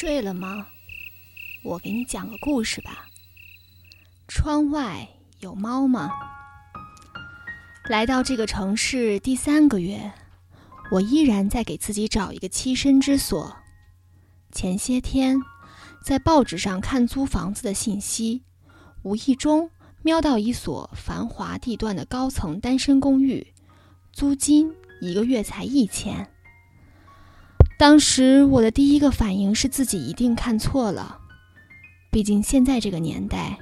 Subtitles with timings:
[0.00, 0.66] 睡了吗？
[1.62, 3.04] 我给你讲个故事吧。
[4.28, 5.06] 窗外
[5.40, 6.08] 有猫吗？
[7.84, 10.10] 来到这个城市第三个月，
[10.90, 13.54] 我依然在给自己找一个栖身之所。
[14.50, 15.38] 前些天，
[16.02, 18.42] 在报纸上看租房子的信息，
[19.02, 19.70] 无意中
[20.00, 23.46] 瞄到一所繁华地段的高层单身公寓，
[24.14, 26.26] 租金一个月才一千。
[27.80, 31.18] 当时我的第一个反应是自己一定看错了，
[32.10, 33.58] 毕竟现在这个年代，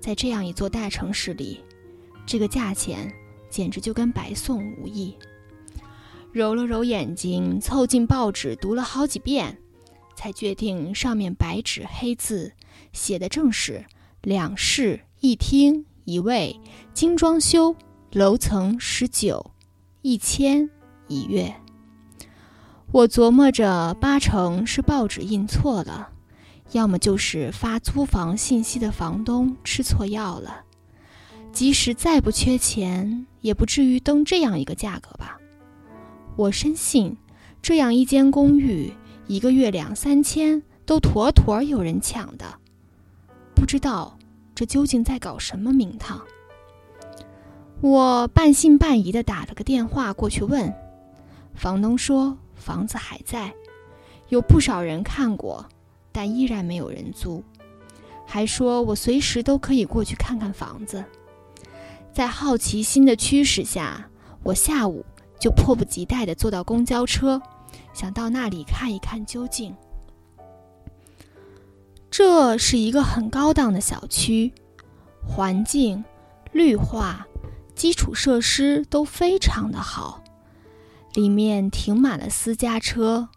[0.00, 1.60] 在这样一座大城市里，
[2.24, 3.12] 这个价钱
[3.50, 5.14] 简直就跟白送无异。
[6.32, 9.58] 揉了揉眼睛，凑近报纸读了好几遍，
[10.16, 12.50] 才决定上面白纸黑字
[12.94, 13.84] 写的正是
[14.22, 16.58] 两室一厅一卫，
[16.94, 17.76] 精装修，
[18.12, 19.50] 楼层十九，
[20.00, 20.66] 一千
[21.08, 21.54] 一月。
[22.92, 26.08] 我琢磨着，八成是报纸印错了，
[26.72, 30.64] 要么就是发租房信息的房东吃错药了。
[31.52, 35.38] 即使再不缺钱，也不至于登这样一个价格吧？
[36.34, 37.16] 我深信，
[37.62, 38.92] 这样一间公寓，
[39.28, 42.44] 一个月两三千，都妥妥有人抢的。
[43.54, 44.18] 不知道
[44.52, 46.20] 这究竟在搞什么名堂？
[47.80, 50.74] 我半信半疑地打了个电话过去问，
[51.54, 52.36] 房东说。
[52.60, 53.52] 房子还在，
[54.28, 55.66] 有不少人看过，
[56.12, 57.42] 但依然没有人租。
[58.26, 61.04] 还说我随时都可以过去看看房子。
[62.12, 64.08] 在好奇心的驱使下，
[64.42, 65.04] 我下午
[65.40, 67.40] 就迫不及待地坐到公交车，
[67.92, 69.74] 想到那里看一看究竟。
[72.10, 74.52] 这是一个很高档的小区，
[75.26, 76.04] 环境、
[76.52, 77.26] 绿化、
[77.74, 80.22] 基础设施都非常的好。
[81.14, 83.28] 里面停满了私家车，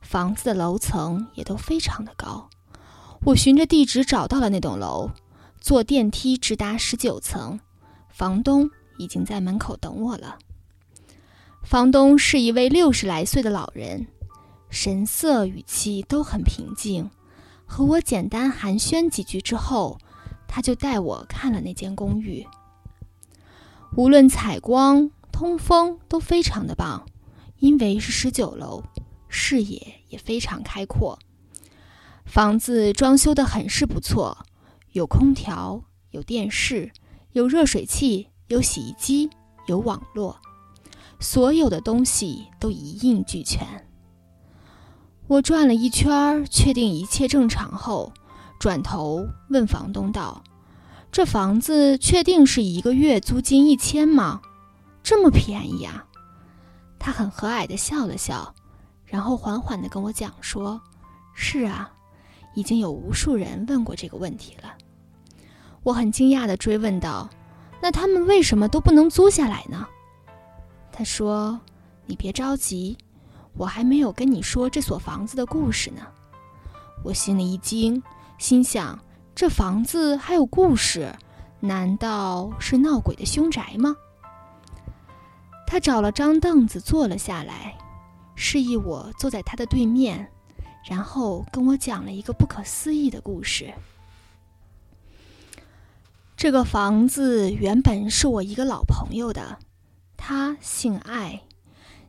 [0.00, 2.50] 房子的楼层也都非常的高。
[3.24, 5.10] 我循着地址找到了那栋楼，
[5.60, 7.60] 坐电梯直达十九层，
[8.10, 10.38] 房东已经在门口等我了。
[11.62, 14.08] 房东是一位六十来岁的老人，
[14.68, 17.10] 神色语气都很平静。
[17.64, 19.98] 和我简单寒暄几句之后，
[20.46, 22.46] 他就带我看了那间公寓。
[23.96, 27.06] 无论采光、通风都非常的棒。
[27.62, 28.82] 因为是十九楼，
[29.28, 31.16] 视野也非常开阔。
[32.26, 34.36] 房子装修的很是不错，
[34.90, 36.90] 有空调，有电视，
[37.30, 39.30] 有热水器，有洗衣机，
[39.68, 40.40] 有网络，
[41.20, 43.64] 所有的东西都一应俱全。
[45.28, 48.12] 我转了一圈，确定一切正常后，
[48.58, 50.42] 转头问房东道
[51.12, 54.42] ：“这房子确定是一个月租金一千吗？
[55.04, 56.06] 这么便宜啊？”
[57.04, 58.54] 他很和蔼地笑了笑，
[59.04, 60.80] 然后缓缓地跟我讲说
[61.34, 61.90] ：“是啊，
[62.54, 64.72] 已经有无数人问过这个问题了。”
[65.82, 67.28] 我很惊讶地追问道
[67.82, 69.84] ：“那他们为什么都不能租下来呢？”
[70.92, 71.60] 他说
[72.06, 72.96] ：“你别着急，
[73.54, 76.06] 我还没有跟你说这所房子的故事呢。”
[77.02, 78.00] 我心里一惊，
[78.38, 78.96] 心想：
[79.34, 81.12] 这房子还有故事？
[81.58, 83.96] 难道是闹鬼的凶宅吗？
[85.72, 87.78] 他找了张凳子坐了下来，
[88.34, 90.30] 示意我坐在他的对面，
[90.84, 93.72] 然后跟我讲了一个不可思议的故事。
[96.36, 99.60] 这个房子原本是我一个老朋友的，
[100.18, 101.40] 他姓艾，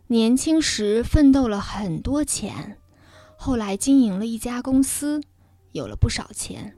[0.07, 2.77] 年轻时奋斗了很多钱，
[3.37, 5.21] 后来经营了一家公司，
[5.71, 6.75] 有了不少钱。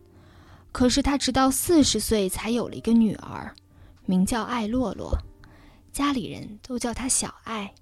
[0.72, 3.56] 可是他直到四十岁才有了一个女儿，
[4.06, 5.18] 名叫艾洛洛。
[5.96, 7.74] 家里人都叫她小爱，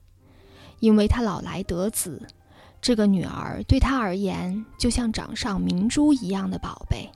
[0.80, 2.28] 因为她老来得子，
[2.80, 7.10] 这个女儿对她而言就像掌上明珠一样的宝贝。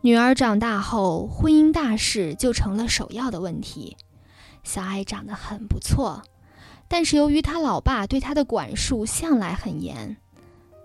[0.00, 3.94] 女儿长大后，婚姻大事就成了首要的问题。
[4.64, 6.22] 小爱长得很不错，
[6.88, 10.16] 但是由于她老爸对她的管束向来很严，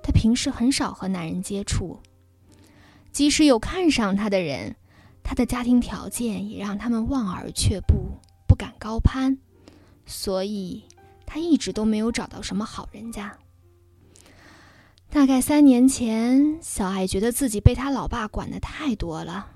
[0.04, 2.02] 她平时很少和男人接触。
[3.14, 4.76] 即使有看上她的人，
[5.24, 8.20] 她的家庭条件也让他们望而却步。
[8.64, 9.38] 敢高攀，
[10.06, 10.86] 所以
[11.26, 13.38] 他一直都没有找到什么好人家。
[15.10, 19.48] 大概三年前，小爱觉得自己被他老爸管得太多了，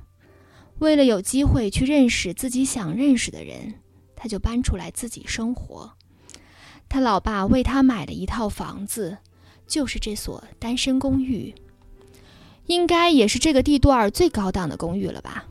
[0.80, 3.75] 为了有机会去认识自己想认识的人，
[4.13, 5.94] 他就搬出来自己生活。
[6.89, 9.19] 他老爸为他买了一套房子，
[9.65, 11.56] 就是这所单身公寓，
[12.65, 15.45] 应该也是这个地段最高档的公寓了吧？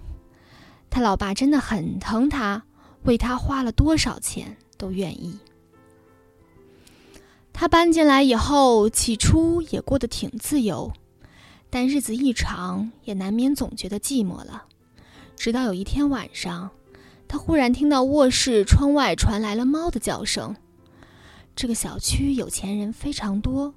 [0.91, 2.64] 他老爸真的很疼他。
[3.06, 5.38] 为他花了多少钱都愿意。
[7.53, 10.93] 他搬进来以后，起初也过得挺自由，
[11.70, 14.64] 但日子一长，也难免总觉得寂寞了。
[15.37, 16.70] 直到有一天晚上，
[17.26, 20.55] 他忽然听到卧室窗外传来了猫的叫声。
[21.55, 23.73] 这个小区有钱人非常多，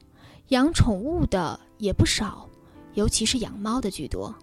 [0.50, 2.50] 养宠物的也不少，
[2.96, 4.36] 尤其是养猫的居多。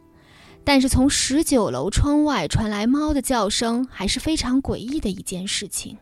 [0.66, 5.96] 但是从十九楼窗外传来猫的叫声，还是非常诡异的一件事情。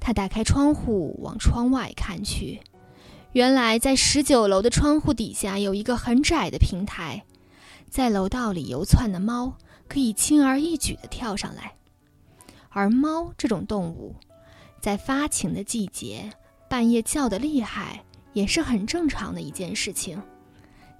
[0.00, 2.60] 他打开窗户往窗外看去，
[3.30, 7.22] 原来在十九楼的窗户底下有一个很窄的平台，
[7.88, 11.74] 在楼道里游窜的猫可以轻而易举地跳上来。
[12.70, 14.16] 而猫这种动物，
[14.80, 16.28] 在发情的季节
[16.68, 18.02] 半夜叫得厉害，
[18.32, 20.20] 也是很正常的一件事情。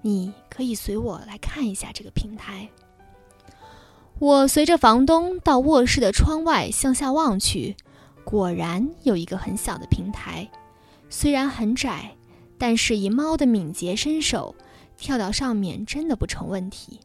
[0.03, 2.69] 你可以随我来看一下这个平台。
[4.19, 7.75] 我随着房东到卧室的窗外向下望去。
[8.25, 10.49] 果然有一个很小的平台，
[11.09, 12.15] 虽然很窄，
[12.57, 14.55] 但是以猫的敏捷身手，
[14.97, 17.01] 跳到上面真的不成问题。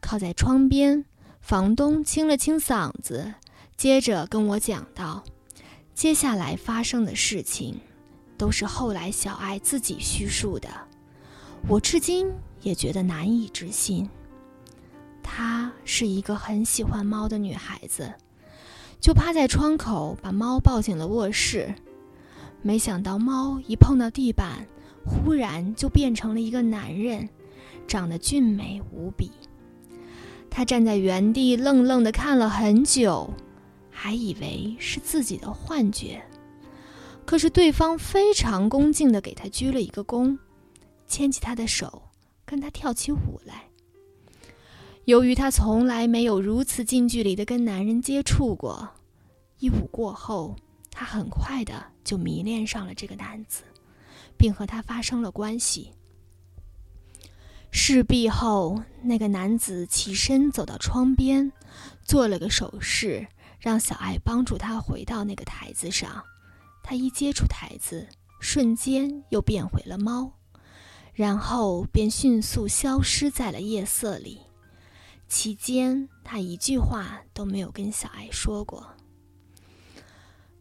[0.00, 1.04] 靠在窗边，
[1.40, 3.34] 房东清了清嗓子，
[3.76, 5.24] 接着跟我讲道
[5.96, 7.80] ：“接下来发生的事情，
[8.38, 10.68] 都是后来小爱自己叙述的，
[11.68, 14.08] 我至今也觉得难以置信。
[15.22, 18.12] 她是一个很喜欢猫的女孩子。”
[19.00, 21.74] 就趴在窗口，把猫抱进了卧室。
[22.60, 24.66] 没想到，猫一碰到地板，
[25.06, 27.30] 忽然就变成了一个男人，
[27.86, 29.30] 长得俊美无比。
[30.50, 33.32] 他站在原地，愣愣地看了很久，
[33.90, 36.22] 还以为是自己的幻觉。
[37.24, 40.36] 可是对方非常恭敬地给他鞠了一个躬，
[41.10, 42.04] 牵起他的手，
[42.46, 43.64] 跟他跳起舞来。
[45.06, 48.88] 由于他从来没有如此近距离的跟男人接触过，
[49.58, 50.54] 一舞过后，
[50.90, 53.64] 他很快的就迷恋上了这个男子，
[54.36, 55.92] 并和他发生了关系。
[57.72, 61.52] 事毕后，那个男子起身走到窗边，
[62.04, 63.26] 做了个手势，
[63.58, 66.22] 让小爱帮助他回到那个台子上。
[66.82, 68.08] 他一接触台子，
[68.40, 70.32] 瞬间又变回了猫，
[71.12, 74.40] 然后便迅速消失在了夜色里。
[75.28, 78.86] 期间，他一句话都没有跟小爱说过。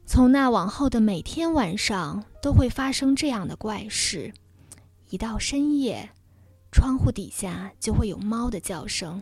[0.06, 4.34] 从那往后的每天晚上，都会发生这样的怪事：
[5.10, 6.10] 一到深夜，
[6.72, 9.22] 窗户底下就会有猫的叫声。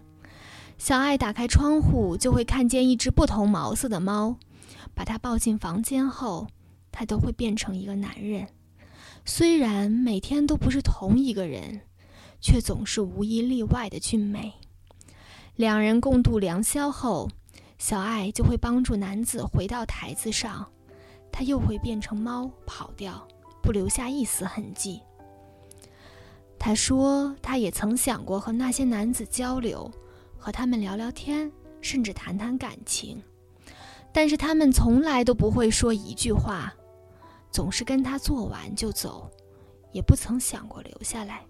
[0.78, 4.38] 小爱打开窗户，就会看见一只不同毛色的猫。
[4.94, 6.48] 把它抱进房间后，
[6.92, 8.48] 它都会变成一个男人。
[9.30, 11.82] 虽然每天都不是同一个人，
[12.40, 14.54] 却总是无一例外的俊美。
[15.58, 17.30] 两人共度良宵后，
[17.78, 20.66] 小爱就会帮助男子回到台子上，
[21.30, 23.28] 他又会变成猫跑掉，
[23.62, 25.02] 不留下一丝痕迹。
[26.58, 29.92] 他说，他也曾想过和那些男子交流，
[30.38, 31.52] 和他们聊聊天，
[31.82, 33.22] 甚至谈谈感情，
[34.14, 36.74] 但是他们从来都不会说一句话，
[37.52, 39.30] 总是跟他做完就走，
[39.92, 41.46] 也不曾想过留下来。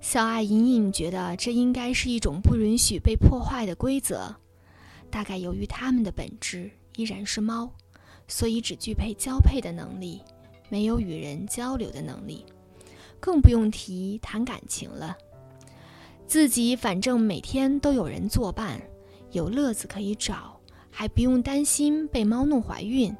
[0.00, 4.34] 小爱隐隐觉得，这应该是一种不允许被破坏的规则。
[5.10, 7.70] 大概由于它们的本质依然是猫，
[8.26, 10.22] 所以只具备交配的能力，
[10.68, 12.44] 没有与人交流的能力，
[13.20, 15.16] 更不用提谈感情了。
[16.26, 18.80] 自己反正每天都有人作伴，
[19.32, 20.58] 有乐子可以找，
[20.90, 23.14] 还不用担心被猫弄怀孕。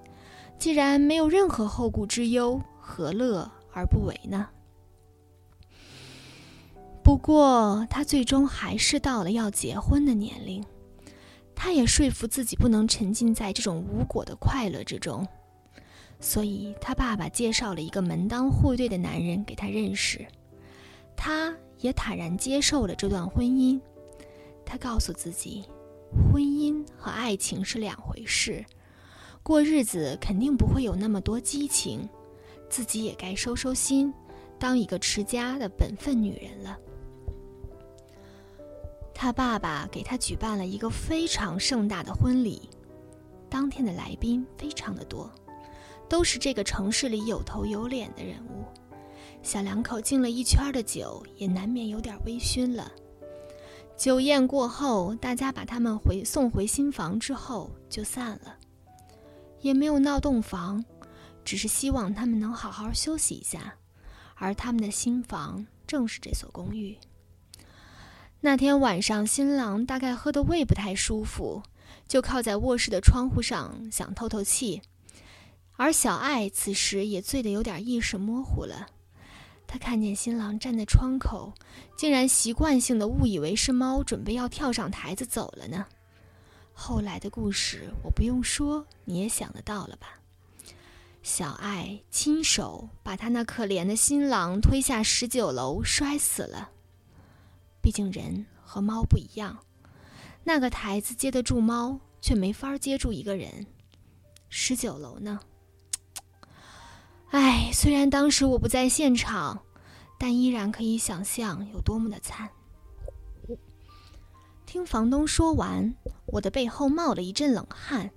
[0.62, 4.49] 既然没有任何后顾之忧，何乐而不为呢？
[7.02, 10.64] 不过，他最终还是到了要结婚的年龄。
[11.52, 15.26] 他也说服自己不能沉浸在这种无果的快乐之中，
[16.21, 20.25] 所以他爸爸介绍了一个门当户对的男人给他认识。
[21.16, 23.81] 他也坦然接受了这段婚姻。
[24.64, 25.64] 他告诉自己，
[26.33, 28.64] 婚姻和爱情是两回事，
[29.42, 32.08] 过日子肯定不会有那么多激情，
[32.70, 34.12] 自己也该收收心，
[34.58, 36.78] 当一个持家的本分女人了。
[39.12, 42.70] 他爸爸给他举办了一个非常盛大的婚礼，
[43.49, 45.28] 当天的来宾非常的多，
[46.08, 48.64] 都是这个城市里有头有脸的人物。
[49.42, 52.92] 小两口敬了一圈的酒，也难免有点微醺了。
[53.96, 58.56] 酒宴过后，大家把他们回送回新房之后就散了，
[59.62, 60.85] 也没有闹洞房，
[61.45, 63.75] 只是希望他们能好好休息一下。
[64.35, 66.99] 而他们的新房正是这所公寓。
[68.40, 71.62] 那天晚上，新郎大概喝的胃不太舒服，
[72.09, 74.83] 就靠在卧室的窗户上想透透气。
[75.76, 78.88] 而小爱此时也醉得有点意识模糊了。
[79.66, 81.52] 他看见新郎站在窗口，
[81.97, 85.87] 竟然习惯性的误以为是猫准备要跳上台子走了呢。
[86.73, 90.19] 后来的故事我不用说，你也想得到了吧？
[91.23, 96.71] 小爱亲手把他那可怜的新郎推下十九楼，摔死了。
[97.81, 99.59] 毕竟人和猫不一样，
[100.43, 103.67] 那个台子接得住猫，却没法接住一个人。
[104.49, 105.38] 十九楼呢？
[107.31, 109.62] 唉，虽然当时我不在现场，
[110.19, 112.50] 但依然可以想象有多么的惨。
[114.67, 115.95] 听房东说完，
[116.33, 118.11] 我的背后冒了一阵冷汗，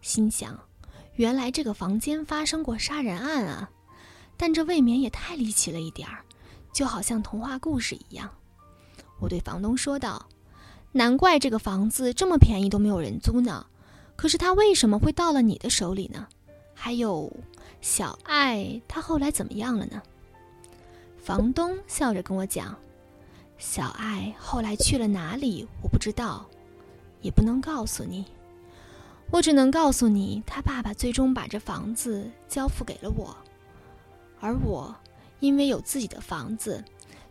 [0.00, 0.58] 心想：
[1.14, 3.70] 原来这个房间发生过杀人案啊！
[4.36, 6.24] 但这未免也太离奇了一点儿，
[6.72, 8.28] 就好像童话故事一样。
[9.20, 10.26] 我对房东说道
[10.90, 13.64] ：“难怪这个房子这么便宜都没有人租呢。
[14.16, 16.26] 可是他为什么会到了你的手里呢？
[16.74, 17.32] 还有，
[17.80, 20.02] 小爱她后来怎么样了呢？”
[21.16, 22.76] 房东笑着跟我讲。
[23.56, 25.64] 小爱后来去了哪里？
[25.80, 26.44] 我不知道，
[27.22, 28.26] 也不能告诉你。
[29.30, 33.34] 我只能告诉你，他爸爸最终把这房子交付给了我，
[34.40, 34.94] 而我
[35.40, 36.84] 因为有自己的房子，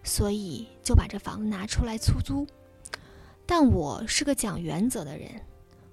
[0.03, 2.47] 所以就把这房子拿出来出租。
[3.45, 5.29] 但我是个讲原则的人，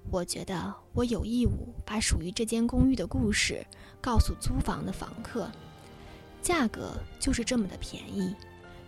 [0.09, 3.63] 我觉得我有义务把属于这间公寓的故事
[4.01, 5.47] 告诉租房的房客，
[6.41, 8.33] 价格就是这么的便宜。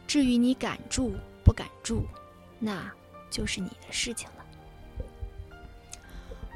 [0.07, 1.11] 至于你敢住？
[1.43, 2.03] 不敢住，
[2.59, 2.91] 那
[3.29, 4.40] 就是你的事情了。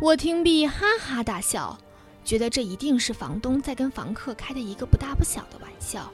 [0.02, 1.78] 我听毕哈哈大笑，
[2.25, 6.12] 觉得这一定是房东在跟房客开的一个不大不小的玩笑。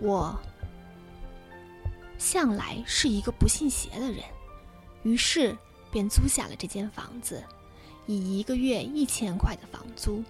[0.00, 0.38] 我
[2.18, 4.22] 向来是一个不信邪的人，
[5.02, 5.56] 于是
[5.90, 7.42] 便租下了这间房子，
[8.06, 10.22] 以一个月一千块的房租。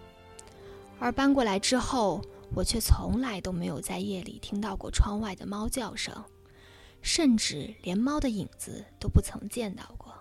[1.01, 2.25] 而搬过来之后，
[2.55, 6.15] 我却从来都没有在夜里听到过窗外的猫叫声。
[7.03, 10.15] 甚至连猫的影子都不曾见到过，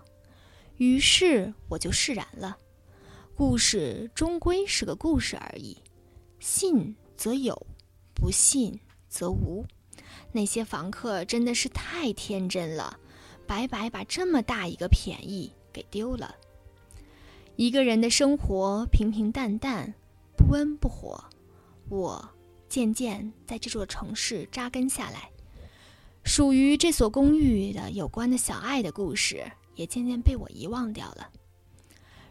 [0.79, 2.57] 于是我就释然了。
[3.36, 5.77] 故事终归是个故事而已，
[6.39, 7.67] 信则有，
[8.13, 9.65] 不信则无。
[10.31, 12.98] 那些房客真的是太天真了，
[13.45, 16.33] 白白把这么大一个便宜给丢了。
[17.55, 19.93] 一个人的生活平平淡淡，
[20.38, 21.21] 不温不火。
[21.89, 22.29] 我
[22.69, 25.29] 渐渐在这座城市扎根下来。
[26.24, 31.29] 属于这所公寓的有关的小爱的故事，也渐渐被我遗忘掉了。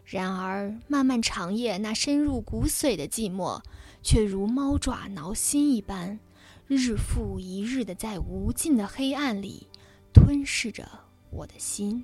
[0.05, 3.59] 然而，漫漫长夜那深入骨髓的寂寞，
[4.03, 6.19] 却如猫爪挠心一般，
[6.67, 9.65] 日复一日的在无尽的黑暗里
[10.13, 10.87] 吞噬着
[11.31, 12.03] 我的心。